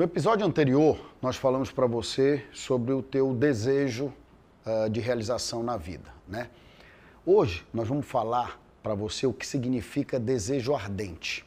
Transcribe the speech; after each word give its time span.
No 0.00 0.04
episódio 0.04 0.46
anterior, 0.46 0.98
nós 1.20 1.36
falamos 1.36 1.70
para 1.70 1.86
você 1.86 2.42
sobre 2.54 2.94
o 2.94 3.02
teu 3.02 3.34
desejo 3.34 4.10
uh, 4.64 4.88
de 4.88 4.98
realização 4.98 5.62
na 5.62 5.76
vida, 5.76 6.08
né? 6.26 6.48
Hoje 7.26 7.66
nós 7.70 7.86
vamos 7.86 8.06
falar 8.06 8.58
para 8.82 8.94
você 8.94 9.26
o 9.26 9.32
que 9.34 9.46
significa 9.46 10.18
desejo 10.18 10.74
ardente. 10.74 11.44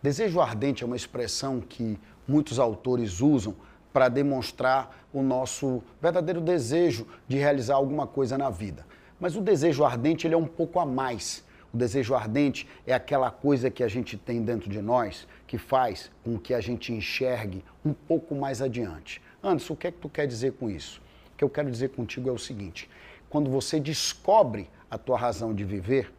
Desejo 0.00 0.40
ardente 0.40 0.84
é 0.84 0.86
uma 0.86 0.94
expressão 0.94 1.60
que 1.60 1.98
muitos 2.28 2.60
autores 2.60 3.20
usam 3.20 3.56
para 3.92 4.08
demonstrar 4.08 5.04
o 5.12 5.20
nosso 5.20 5.82
verdadeiro 6.00 6.40
desejo 6.40 7.04
de 7.26 7.36
realizar 7.36 7.74
alguma 7.74 8.06
coisa 8.06 8.38
na 8.38 8.48
vida. 8.48 8.86
Mas 9.18 9.34
o 9.34 9.40
desejo 9.40 9.84
ardente 9.84 10.24
ele 10.24 10.34
é 10.34 10.38
um 10.38 10.46
pouco 10.46 10.78
a 10.78 10.86
mais 10.86 11.44
o 11.76 11.78
desejo 11.78 12.14
ardente 12.14 12.66
é 12.86 12.94
aquela 12.94 13.30
coisa 13.30 13.70
que 13.70 13.82
a 13.82 13.88
gente 13.88 14.16
tem 14.16 14.42
dentro 14.42 14.70
de 14.70 14.80
nós 14.80 15.28
que 15.46 15.58
faz 15.58 16.10
com 16.24 16.38
que 16.38 16.54
a 16.54 16.60
gente 16.60 16.90
enxergue 16.90 17.62
um 17.84 17.92
pouco 17.92 18.34
mais 18.34 18.62
adiante. 18.62 19.20
Anderson, 19.42 19.74
o 19.74 19.76
que 19.76 19.88
é 19.88 19.92
que 19.92 19.98
tu 19.98 20.08
quer 20.08 20.26
dizer 20.26 20.54
com 20.54 20.70
isso? 20.70 21.02
O 21.34 21.36
que 21.36 21.44
eu 21.44 21.50
quero 21.50 21.70
dizer 21.70 21.90
contigo 21.90 22.30
é 22.30 22.32
o 22.32 22.38
seguinte: 22.38 22.88
quando 23.28 23.50
você 23.50 23.78
descobre 23.78 24.70
a 24.90 24.96
tua 24.96 25.18
razão 25.18 25.54
de 25.54 25.64
viver, 25.64 26.10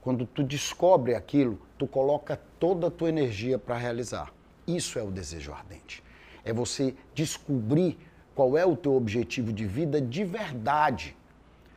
quando 0.00 0.26
tu 0.26 0.42
descobre 0.42 1.14
aquilo, 1.14 1.60
tu 1.78 1.86
coloca 1.86 2.40
toda 2.58 2.88
a 2.88 2.90
tua 2.90 3.08
energia 3.08 3.56
para 3.56 3.76
realizar. 3.76 4.34
Isso 4.66 4.98
é 4.98 5.02
o 5.02 5.12
desejo 5.12 5.52
ardente. 5.52 6.02
É 6.44 6.52
você 6.52 6.92
descobrir 7.14 7.96
qual 8.34 8.58
é 8.58 8.66
o 8.66 8.76
teu 8.76 8.96
objetivo 8.96 9.52
de 9.52 9.64
vida 9.64 10.00
de 10.00 10.24
verdade 10.24 11.16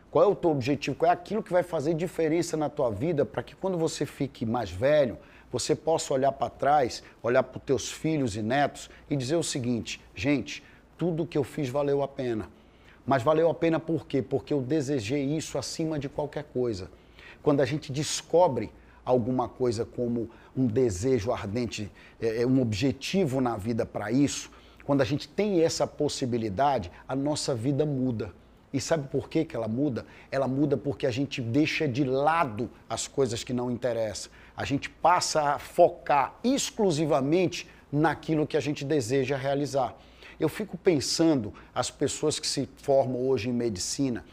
qual 0.09 0.25
é 0.25 0.27
o 0.27 0.36
teu 0.36 0.52
objetivo? 0.52 0.95
Qual 0.95 1.09
é 1.09 1.13
aquilo 1.13 1.44
que 1.44 1.52
vai 1.52 1.63
fazer 1.63 1.94
diferença 1.94 2.55
na 2.55 2.69
tua 2.69 2.89
vida 2.89 3.25
para 3.25 3.44
que 3.44 3.55
quando 3.55 3.77
você 3.77 4.05
fique 4.05 4.45
mais 4.45 4.72
velho, 4.72 5.17
você 5.52 5.75
possa 5.75 6.14
olhar 6.14 6.31
para 6.31 6.49
trás, 6.49 7.03
olhar 7.22 7.44
para 7.44 7.58
os 7.58 7.64
teus 7.64 7.91
filhos 7.91 8.36
e 8.36 8.41
netos 8.41 8.89
e 9.09 9.16
dizer 9.16 9.36
o 9.36 9.44
seguinte: 9.44 10.02
gente, 10.16 10.64
tudo 10.97 11.25
que 11.25 11.38
eu 11.38 11.44
fiz 11.44 11.69
valeu 11.69 12.02
a 12.02 12.08
pena. 12.08 12.49
Mas 13.05 13.23
valeu 13.23 13.49
a 13.49 13.53
pena 13.53 13.80
por 13.80 14.05
quê? 14.05 14.22
Porque 14.22 14.53
eu 14.53 14.61
desejei 14.61 15.23
isso 15.23 15.58
acima 15.58 15.97
de 15.97 16.09
qualquer 16.09 16.44
coisa. 16.45 16.89
Quando 17.42 17.61
a 17.61 17.66
gente 17.66 17.92
descobre 17.92 18.69
alguma 19.05 19.47
coisa 19.47 19.86
como 19.86 20.30
um 20.55 20.67
desejo 20.67 21.31
ardente, 21.31 21.89
é, 22.19 22.42
é 22.42 22.47
um 22.47 22.61
objetivo 22.61 23.39
na 23.39 23.55
vida 23.55 23.86
para 23.86 24.11
isso, 24.11 24.52
quando 24.83 25.02
a 25.02 25.05
gente 25.05 25.27
tem 25.27 25.64
essa 25.64 25.88
possibilidade, 25.88 26.92
a 27.08 27.16
nossa 27.16 27.55
vida 27.55 27.86
muda. 27.86 28.33
E 28.78 28.80
sabe 28.80 29.08
por 29.08 29.28
que, 29.28 29.44
que 29.44 29.56
ela 29.56 29.67
muda? 29.67 30.06
Ela 30.31 30.47
muda 30.47 30.78
porque 30.78 31.08
a 31.08 31.09
gente 31.09 31.42
deixa 31.42 31.88
de 31.88 32.03
lado 32.03 32.70
as 32.88 33.08
coisas 33.08 33.44
que 33.44 33.52
não 33.52 33.72
interessam. 33.72 34.31
A 34.56 34.64
gente 34.66 34.88
passa 34.88 35.56
a 35.56 35.58
focar 35.58 36.36
exclusivamente 36.44 37.67
naquilo 37.92 38.45
que 38.45 38.55
a 38.55 38.59
gente 38.59 38.86
deseja 38.86 39.36
realizar. 39.36 39.95
Eu 40.39 40.48
fico 40.48 40.78
pensando 40.78 41.52
as 41.73 41.89
pessoas 41.89 42.38
que 42.38 42.45
se 42.45 42.70
formam 42.78 43.28
hoje 43.28 43.50
em 43.50 43.52
medicina, 43.52 44.23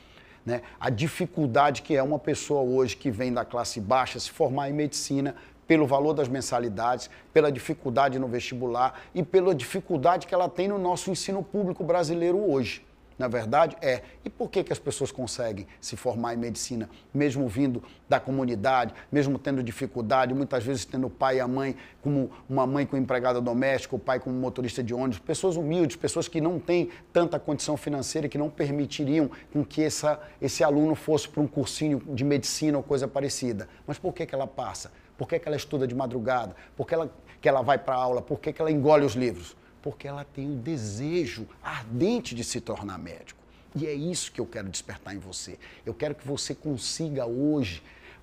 né? 0.44 0.60
A 0.78 0.90
dificuldade 0.90 1.80
que 1.80 1.96
é 1.96 2.02
uma 2.02 2.18
pessoa 2.18 2.60
hoje 2.60 2.98
que 2.98 3.10
vem 3.10 3.32
da 3.32 3.46
classe 3.46 3.80
baixa 3.80 4.20
se 4.20 4.30
formar 4.30 4.68
em 4.68 4.74
medicina 4.74 5.34
pelo 5.66 5.86
valor 5.86 6.12
das 6.12 6.28
mensalidades, 6.28 7.08
pela 7.32 7.50
dificuldade 7.50 8.18
no 8.18 8.28
vestibular 8.28 9.00
e 9.14 9.22
pela 9.22 9.54
dificuldade 9.54 10.26
que 10.26 10.34
ela 10.34 10.50
tem 10.50 10.68
no 10.68 10.78
nosso 10.78 11.10
ensino 11.10 11.42
público 11.42 11.82
brasileiro 11.82 12.36
hoje 12.36 12.84
na 13.18 13.28
verdade, 13.28 13.76
é. 13.80 14.02
E 14.24 14.30
por 14.30 14.50
que, 14.50 14.64
que 14.64 14.72
as 14.72 14.78
pessoas 14.78 15.12
conseguem 15.12 15.66
se 15.80 15.96
formar 15.96 16.34
em 16.34 16.36
medicina, 16.36 16.88
mesmo 17.12 17.46
vindo 17.48 17.82
da 18.08 18.18
comunidade, 18.18 18.94
mesmo 19.10 19.38
tendo 19.38 19.62
dificuldade, 19.62 20.34
muitas 20.34 20.64
vezes 20.64 20.84
tendo 20.84 21.06
o 21.06 21.10
pai 21.10 21.36
e 21.36 21.40
a 21.40 21.46
mãe 21.46 21.76
como 22.02 22.30
uma 22.48 22.66
mãe 22.66 22.84
com 22.84 22.96
empregada 22.96 23.40
doméstica, 23.40 23.94
o 23.94 23.98
pai 23.98 24.18
como 24.18 24.34
motorista 24.36 24.82
de 24.82 24.92
ônibus, 24.92 25.18
pessoas 25.18 25.56
humildes, 25.56 25.96
pessoas 25.96 26.26
que 26.26 26.40
não 26.40 26.58
têm 26.58 26.90
tanta 27.12 27.38
condição 27.38 27.76
financeira 27.76 28.28
que 28.28 28.36
não 28.36 28.50
permitiriam 28.50 29.30
com 29.52 29.64
que 29.64 29.82
essa, 29.82 30.20
esse 30.40 30.64
aluno 30.64 30.94
fosse 30.94 31.28
para 31.28 31.40
um 31.40 31.46
cursinho 31.46 32.02
de 32.08 32.24
medicina 32.24 32.78
ou 32.78 32.82
coisa 32.82 33.06
parecida. 33.06 33.68
Mas 33.86 33.98
por 33.98 34.12
que, 34.12 34.26
que 34.26 34.34
ela 34.34 34.46
passa? 34.46 34.92
Por 35.16 35.28
que, 35.28 35.38
que 35.38 35.48
ela 35.48 35.56
estuda 35.56 35.86
de 35.86 35.94
madrugada? 35.94 36.56
Por 36.76 36.86
que 36.86 36.94
ela, 36.94 37.10
que 37.40 37.48
ela 37.48 37.62
vai 37.62 37.78
para 37.78 37.94
aula? 37.94 38.20
Por 38.20 38.40
que, 38.40 38.52
que 38.52 38.60
ela 38.60 38.70
engole 38.70 39.04
os 39.04 39.14
livros? 39.14 39.56
Porque 39.84 40.08
ela 40.08 40.24
tem 40.24 40.50
o 40.50 40.56
desejo 40.56 41.46
ardente 41.62 42.34
de 42.34 42.42
se 42.42 42.58
tornar 42.58 42.96
médico. 42.96 43.38
E 43.76 43.86
é 43.86 43.92
isso 43.92 44.32
que 44.32 44.40
eu 44.40 44.46
quero 44.46 44.70
despertar 44.70 45.14
em 45.14 45.18
você. 45.18 45.58
Eu 45.84 45.92
quero 45.92 46.14
que 46.14 46.26
você 46.26 46.54
consiga 46.54 47.26
hoje 47.26 47.82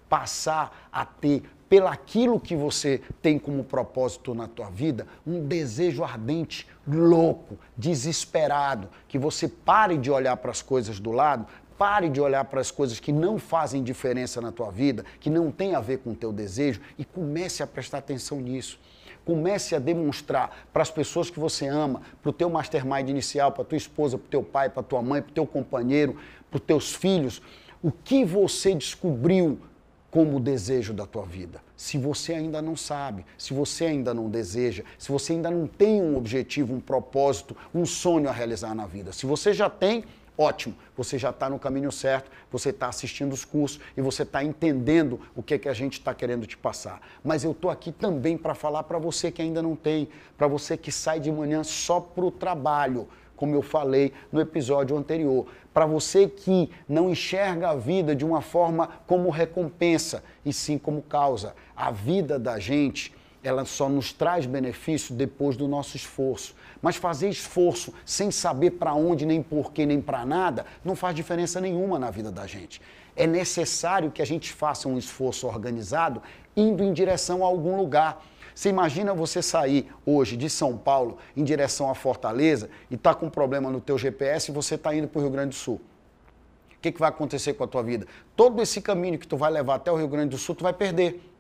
passar 0.10 0.90
a 0.92 1.06
ter 1.06 1.44
pelaquilo 1.70 2.40
que 2.40 2.56
você 2.56 3.00
tem 3.22 3.38
como 3.38 3.64
propósito 3.64 4.34
na 4.34 4.48
tua 4.48 4.72
vida, 4.72 5.06
um 5.26 5.46
desejo 5.46 6.04
ardente, 6.04 6.68
louco, 6.88 7.60
desesperado, 7.78 8.90
que 9.08 9.20
você 9.20 9.48
pare 9.48 10.00
de 10.00 10.10
olhar 10.10 10.38
para 10.38 10.50
as 10.50 10.64
coisas 10.64 11.00
do 11.00 11.12
lado, 11.12 11.46
pare 11.78 12.10
de 12.10 12.20
olhar 12.20 12.44
para 12.46 12.60
as 12.60 12.72
coisas 12.72 13.00
que 13.00 13.12
não 13.12 13.38
fazem 13.38 13.84
diferença 13.84 14.42
na 14.42 14.52
tua 14.52 14.72
vida, 14.72 15.06
que 15.20 15.30
não 15.30 15.52
tem 15.52 15.76
a 15.76 15.80
ver 15.80 16.00
com 16.00 16.10
o 16.10 16.16
teu 16.16 16.34
desejo 16.34 16.82
e 16.98 17.06
comece 17.06 17.62
a 17.62 17.68
prestar 17.68 18.00
atenção 18.00 18.42
nisso. 18.42 18.80
Comece 19.26 19.76
a 19.76 19.80
demonstrar 19.80 20.68
para 20.74 20.82
as 20.82 20.92
pessoas 20.92 21.30
que 21.30 21.40
você 21.40 21.68
ama, 21.68 22.02
para 22.22 22.30
o 22.30 22.34
teu 22.34 22.50
mastermind 22.50 23.10
inicial, 23.10 23.52
para 23.52 23.64
tua 23.64 23.78
esposa, 23.78 24.18
para 24.18 24.28
teu 24.30 24.44
pai, 24.44 24.70
para 24.70 24.84
tua 24.84 25.02
mãe, 25.02 25.22
para 25.22 25.34
teu 25.34 25.46
companheiro, 25.46 26.18
para 26.50 26.58
os 26.58 26.64
teus 26.64 26.96
filhos, 26.96 27.42
o 27.84 27.92
que 27.92 28.26
você 28.26 28.74
descobriu 28.76 29.60
como 30.12 30.42
desejo 30.42 30.94
da 30.94 31.06
tua 31.06 31.26
vida. 31.26 31.64
Se 31.76 31.98
você 31.98 32.34
ainda 32.34 32.62
não 32.62 32.76
sabe, 32.76 33.26
se 33.38 33.54
você 33.54 33.86
ainda 33.86 34.14
não 34.14 34.30
deseja, 34.30 34.84
se 35.00 35.10
você 35.10 35.34
ainda 35.34 35.50
não 35.50 35.66
tem 35.66 36.02
um 36.02 36.18
objetivo, 36.18 36.76
um 36.76 36.82
propósito, 36.82 37.56
um 37.74 37.86
sonho 37.86 38.28
a 38.28 38.32
realizar 38.32 38.76
na 38.76 38.86
vida. 38.86 39.14
Se 39.14 39.26
você 39.26 39.54
já 39.54 39.70
tem, 39.70 40.04
Ótimo, 40.38 40.74
você 40.96 41.18
já 41.18 41.30
está 41.30 41.50
no 41.50 41.60
caminho 41.60 41.92
certo, 41.92 42.32
você 42.50 42.70
está 42.70 42.88
assistindo 42.88 43.34
os 43.34 43.44
cursos 43.44 43.80
e 43.96 44.02
você 44.02 44.24
está 44.24 44.44
entendendo 44.44 45.20
o 45.36 45.44
que, 45.44 45.60
que 45.60 45.68
a 45.68 45.74
gente 45.74 45.94
está 45.94 46.14
querendo 46.14 46.48
te 46.48 46.58
passar. 46.58 47.02
Mas 47.24 47.44
eu 47.44 47.52
estou 47.52 47.70
aqui 47.70 47.92
também 47.92 48.38
para 48.38 48.56
falar 48.56 48.84
para 48.84 48.98
você 48.98 49.30
que 49.30 49.42
ainda 49.42 49.62
não 49.62 49.76
tem, 49.76 50.08
para 50.38 50.48
você 50.48 50.78
que 50.78 50.92
sai 50.92 51.20
de 51.20 51.32
manhã 51.32 51.64
só 51.64 52.00
para 52.00 52.24
o 52.24 52.32
trabalho, 52.32 53.08
como 53.36 53.56
eu 53.56 53.62
falei 53.62 54.14
no 54.32 54.40
episódio 54.40 54.96
anterior. 54.98 55.48
Para 55.74 55.86
você 55.86 56.28
que 56.28 56.70
não 56.88 57.10
enxerga 57.10 57.70
a 57.70 57.76
vida 57.76 58.16
de 58.16 58.24
uma 58.24 58.42
forma 58.42 58.88
como 59.08 59.30
recompensa, 59.30 60.24
e 60.46 60.54
sim 60.54 60.78
como 60.78 61.02
causa. 61.02 61.56
A 61.76 61.92
vida 61.92 62.40
da 62.40 62.58
gente 62.58 63.14
ela 63.44 63.66
só 63.66 63.90
nos 63.90 64.14
traz 64.14 64.46
benefício 64.46 65.16
depois 65.16 65.58
do 65.58 65.68
nosso 65.68 65.98
esforço. 65.98 66.56
Mas 66.82 66.96
fazer 66.96 67.30
esforço 67.30 67.94
sem 68.06 68.32
saber 68.32 68.72
para 68.72 68.94
onde, 68.94 69.26
nem 69.26 69.42
porquê, 69.42 69.86
nem 69.86 70.00
para 70.00 70.26
nada, 70.26 70.66
não 70.84 70.96
faz 70.96 71.16
diferença 71.16 71.60
nenhuma 71.60 71.98
na 71.98 72.12
vida 72.12 72.32
da 72.32 72.46
gente. 72.46 72.82
É 73.16 73.28
necessário 73.28 74.12
que 74.12 74.22
a 74.22 74.26
gente 74.26 74.54
faça 74.54 74.88
um 74.88 74.98
esforço 74.98 75.48
organizado 75.48 76.22
indo 76.56 76.84
em 76.84 76.94
direção 76.94 77.44
a 77.44 77.48
algum 77.48 77.78
lugar. 77.78 78.24
Você 78.54 78.70
imagina 78.70 79.14
você 79.14 79.42
sair 79.42 79.92
hoje 80.06 80.38
de 80.38 80.50
São 80.50 80.78
Paulo 80.78 81.18
em 81.36 81.44
direção 81.44 81.90
a 81.90 81.96
Fortaleza 81.96 82.70
e 82.90 82.96
está 82.96 83.14
com 83.14 83.28
um 83.28 83.30
problema 83.30 83.70
no 83.70 83.82
teu 83.82 83.98
GPS 83.98 84.52
e 84.52 84.54
você 84.54 84.76
está 84.76 84.94
indo 84.94 85.08
para 85.08 85.20
o 85.20 85.22
Rio 85.22 85.32
Grande 85.32 85.50
do 85.50 85.56
Sul. 85.56 85.82
O 86.76 86.82
que, 86.82 86.92
que 86.92 87.00
vai 87.00 87.10
acontecer 87.10 87.54
com 87.54 87.64
a 87.64 87.68
tua 87.68 87.84
vida? 87.84 88.08
Todo 88.36 88.62
esse 88.62 88.82
caminho 88.82 89.18
que 89.20 89.28
tu 89.28 89.38
vai 89.38 89.52
levar 89.52 89.76
até 89.76 89.92
o 89.92 89.96
Rio 89.96 90.08
Grande 90.08 90.30
do 90.30 90.38
Sul, 90.38 90.56
tu 90.56 90.64
vai 90.64 90.74
perder 90.74 91.31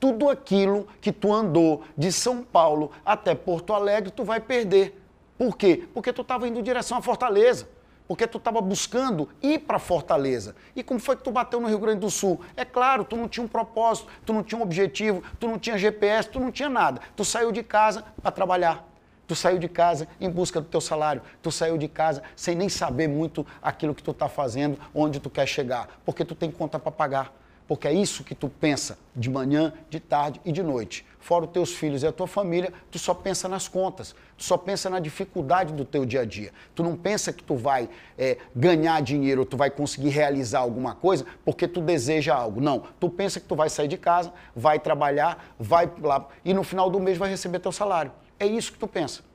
tudo 0.00 0.28
aquilo 0.28 0.86
que 1.00 1.12
tu 1.12 1.32
andou 1.32 1.82
de 1.96 2.12
São 2.12 2.42
Paulo 2.42 2.90
até 3.04 3.34
Porto 3.34 3.72
Alegre, 3.72 4.10
tu 4.10 4.24
vai 4.24 4.40
perder. 4.40 5.00
Por 5.36 5.56
quê? 5.56 5.88
Porque 5.92 6.12
tu 6.12 6.22
estava 6.22 6.48
indo 6.48 6.58
em 6.58 6.62
direção 6.62 6.98
à 6.98 7.02
Fortaleza. 7.02 7.68
Porque 8.06 8.26
tu 8.26 8.38
estava 8.38 8.60
buscando 8.62 9.28
ir 9.42 9.60
para 9.60 9.78
Fortaleza. 9.78 10.56
E 10.74 10.82
como 10.82 10.98
foi 10.98 11.14
que 11.14 11.22
tu 11.22 11.30
bateu 11.30 11.60
no 11.60 11.68
Rio 11.68 11.78
Grande 11.78 12.00
do 12.00 12.10
Sul? 12.10 12.40
É 12.56 12.64
claro, 12.64 13.04
tu 13.04 13.16
não 13.16 13.28
tinha 13.28 13.44
um 13.44 13.48
propósito, 13.48 14.08
tu 14.24 14.32
não 14.32 14.42
tinha 14.42 14.58
um 14.58 14.62
objetivo, 14.62 15.22
tu 15.38 15.46
não 15.46 15.58
tinha 15.58 15.76
GPS, 15.76 16.26
tu 16.28 16.40
não 16.40 16.50
tinha 16.50 16.70
nada. 16.70 17.02
Tu 17.14 17.22
saiu 17.22 17.52
de 17.52 17.62
casa 17.62 18.02
para 18.22 18.30
trabalhar. 18.30 18.88
Tu 19.26 19.34
saiu 19.34 19.58
de 19.58 19.68
casa 19.68 20.08
em 20.18 20.30
busca 20.30 20.58
do 20.58 20.66
teu 20.66 20.80
salário. 20.80 21.20
Tu 21.42 21.52
saiu 21.52 21.76
de 21.76 21.86
casa 21.86 22.22
sem 22.34 22.54
nem 22.54 22.70
saber 22.70 23.08
muito 23.08 23.46
aquilo 23.60 23.94
que 23.94 24.02
tu 24.02 24.12
está 24.12 24.26
fazendo, 24.26 24.78
onde 24.94 25.20
tu 25.20 25.28
quer 25.28 25.46
chegar. 25.46 25.86
Porque 26.02 26.24
tu 26.24 26.34
tem 26.34 26.50
conta 26.50 26.78
para 26.78 26.90
pagar 26.90 27.30
porque 27.68 27.86
é 27.86 27.92
isso 27.92 28.24
que 28.24 28.34
tu 28.34 28.48
pensa 28.48 28.98
de 29.14 29.28
manhã, 29.28 29.74
de 29.90 30.00
tarde 30.00 30.40
e 30.42 30.50
de 30.50 30.62
noite. 30.62 31.04
Fora 31.20 31.44
os 31.44 31.50
teus 31.50 31.74
filhos 31.74 32.02
e 32.02 32.06
a 32.06 32.12
tua 32.12 32.26
família, 32.26 32.72
tu 32.90 32.98
só 32.98 33.12
pensa 33.12 33.46
nas 33.46 33.68
contas, 33.68 34.14
tu 34.36 34.42
só 34.42 34.56
pensa 34.56 34.88
na 34.88 34.98
dificuldade 34.98 35.74
do 35.74 35.84
teu 35.84 36.06
dia 36.06 36.22
a 36.22 36.24
dia. 36.24 36.50
Tu 36.74 36.82
não 36.82 36.96
pensa 36.96 37.30
que 37.30 37.44
tu 37.44 37.54
vai 37.54 37.90
é, 38.16 38.38
ganhar 38.56 39.02
dinheiro, 39.02 39.44
tu 39.44 39.54
vai 39.54 39.70
conseguir 39.70 40.08
realizar 40.08 40.60
alguma 40.60 40.94
coisa 40.94 41.26
porque 41.44 41.68
tu 41.68 41.82
deseja 41.82 42.34
algo. 42.34 42.58
Não, 42.58 42.84
tu 42.98 43.10
pensa 43.10 43.38
que 43.38 43.46
tu 43.46 43.54
vai 43.54 43.68
sair 43.68 43.88
de 43.88 43.98
casa, 43.98 44.32
vai 44.56 44.78
trabalhar, 44.78 45.54
vai 45.58 45.92
lá 46.00 46.26
e 46.42 46.54
no 46.54 46.64
final 46.64 46.88
do 46.88 46.98
mês 46.98 47.18
vai 47.18 47.28
receber 47.28 47.58
teu 47.58 47.72
salário. 47.72 48.10
É 48.40 48.46
isso 48.46 48.72
que 48.72 48.78
tu 48.78 48.88
pensa. 48.88 49.27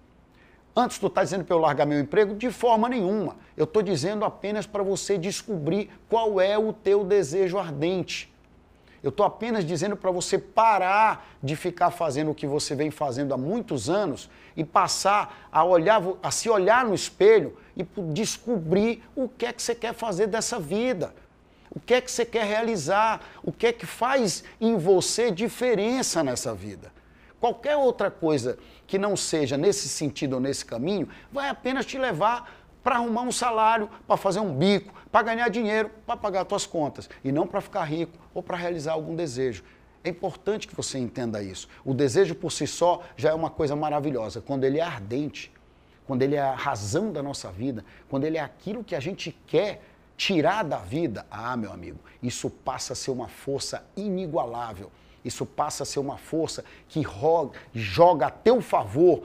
Antes 0.75 0.97
tu 0.97 1.05
está 1.07 1.23
dizendo 1.23 1.45
para 1.45 1.55
eu 1.55 1.59
largar 1.59 1.85
meu 1.85 1.99
emprego? 1.99 2.35
De 2.35 2.49
forma 2.49 2.89
nenhuma. 2.89 3.35
Eu 3.55 3.65
estou 3.65 3.83
dizendo 3.83 4.25
apenas 4.25 4.65
para 4.65 4.81
você 4.81 5.17
descobrir 5.17 5.89
qual 6.09 6.41
é 6.41 6.57
o 6.57 6.73
teu 6.73 7.03
desejo 7.03 7.59
ardente. 7.59 8.33
Eu 9.03 9.09
estou 9.09 9.25
apenas 9.25 9.65
dizendo 9.65 9.95
para 9.95 10.09
você 10.09 10.37
parar 10.39 11.27
de 11.43 11.55
ficar 11.55 11.91
fazendo 11.91 12.31
o 12.31 12.35
que 12.35 12.47
você 12.47 12.73
vem 12.73 12.89
fazendo 12.89 13.33
há 13.33 13.37
muitos 13.37 13.89
anos 13.89 14.29
e 14.55 14.63
passar 14.63 15.47
a 15.51 15.63
olhar, 15.63 16.01
a 16.23 16.31
se 16.31 16.49
olhar 16.49 16.85
no 16.85 16.95
espelho 16.95 17.55
e 17.75 17.83
descobrir 18.13 19.03
o 19.15 19.27
que 19.27 19.45
é 19.45 19.53
que 19.53 19.61
você 19.61 19.75
quer 19.75 19.93
fazer 19.93 20.27
dessa 20.27 20.57
vida. 20.57 21.13
O 21.69 21.79
que 21.79 21.95
é 21.95 22.01
que 22.01 22.09
você 22.09 22.23
quer 22.23 22.45
realizar? 22.45 23.21
O 23.43 23.51
que 23.51 23.67
é 23.67 23.73
que 23.73 23.85
faz 23.85 24.43
em 24.61 24.77
você 24.77 25.29
diferença 25.29 26.23
nessa 26.23 26.53
vida? 26.53 26.91
Qualquer 27.43 27.75
outra 27.75 28.09
coisa 28.09 28.57
que 28.87 28.97
não 28.97 29.17
seja 29.17 29.57
nesse 29.57 29.89
sentido 29.89 30.35
ou 30.35 30.39
nesse 30.39 30.63
caminho 30.63 31.09
vai 31.29 31.49
apenas 31.49 31.85
te 31.85 31.97
levar 31.97 32.49
para 32.81 32.95
arrumar 32.95 33.23
um 33.23 33.33
salário, 33.33 33.89
para 34.07 34.15
fazer 34.15 34.39
um 34.39 34.55
bico, 34.55 34.93
para 35.11 35.23
ganhar 35.23 35.49
dinheiro, 35.49 35.91
para 36.05 36.15
pagar 36.15 36.45
suas 36.47 36.65
contas 36.65 37.09
e 37.21 37.33
não 37.33 37.45
para 37.45 37.59
ficar 37.59 37.83
rico 37.83 38.17
ou 38.33 38.41
para 38.41 38.55
realizar 38.55 38.93
algum 38.93 39.13
desejo. 39.13 39.61
É 40.05 40.09
importante 40.09 40.69
que 40.69 40.73
você 40.73 40.97
entenda 40.97 41.43
isso. 41.43 41.67
O 41.83 41.93
desejo 41.93 42.33
por 42.33 42.49
si 42.49 42.65
só 42.65 43.01
já 43.17 43.31
é 43.31 43.33
uma 43.33 43.49
coisa 43.49 43.75
maravilhosa. 43.75 44.39
Quando 44.39 44.63
ele 44.63 44.79
é 44.79 44.83
ardente, 44.83 45.51
quando 46.07 46.21
ele 46.21 46.35
é 46.35 46.41
a 46.41 46.55
razão 46.55 47.11
da 47.11 47.21
nossa 47.21 47.51
vida, 47.51 47.83
quando 48.07 48.23
ele 48.23 48.37
é 48.37 48.41
aquilo 48.41 48.85
que 48.85 48.95
a 48.95 49.01
gente 49.01 49.37
quer 49.45 49.83
tirar 50.15 50.63
da 50.63 50.77
vida, 50.77 51.25
ah, 51.29 51.57
meu 51.57 51.73
amigo, 51.73 51.99
isso 52.21 52.49
passa 52.49 52.93
a 52.93 52.95
ser 52.95 53.11
uma 53.11 53.27
força 53.27 53.85
inigualável. 53.97 54.89
Isso 55.23 55.45
passa 55.45 55.83
a 55.83 55.85
ser 55.85 55.99
uma 55.99 56.17
força 56.17 56.63
que 56.89 57.03
joga 57.73 58.27
a 58.27 58.31
teu 58.31 58.61
favor 58.61 59.23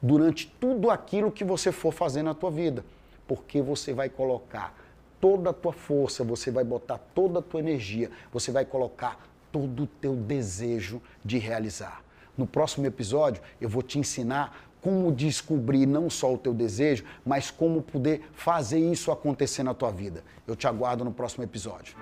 durante 0.00 0.46
tudo 0.60 0.90
aquilo 0.90 1.30
que 1.30 1.44
você 1.44 1.72
for 1.72 1.92
fazer 1.92 2.22
na 2.22 2.34
tua 2.34 2.50
vida 2.50 2.84
porque 3.30 3.62
você 3.62 3.92
vai 3.92 4.08
colocar 4.08 4.76
toda 5.20 5.50
a 5.50 5.52
tua 5.52 5.72
força, 5.72 6.24
você 6.24 6.50
vai 6.50 6.64
botar 6.64 6.98
toda 7.14 7.38
a 7.38 7.42
tua 7.42 7.60
energia, 7.60 8.10
você 8.32 8.50
vai 8.50 8.64
colocar 8.64 9.24
todo 9.52 9.84
o 9.84 9.86
teu 9.86 10.16
desejo 10.16 11.00
de 11.24 11.38
realizar. 11.38 12.02
No 12.36 12.44
próximo 12.44 12.86
episódio, 12.86 13.40
eu 13.60 13.68
vou 13.68 13.84
te 13.84 14.00
ensinar 14.00 14.66
como 14.80 15.12
descobrir 15.12 15.86
não 15.86 16.10
só 16.10 16.34
o 16.34 16.38
teu 16.38 16.52
desejo, 16.52 17.04
mas 17.24 17.52
como 17.52 17.80
poder 17.80 18.28
fazer 18.32 18.80
isso 18.80 19.12
acontecer 19.12 19.62
na 19.62 19.74
tua 19.74 19.92
vida. 19.92 20.24
Eu 20.44 20.56
te 20.56 20.66
aguardo 20.66 21.04
no 21.04 21.12
próximo 21.12 21.44
episódio. 21.44 21.94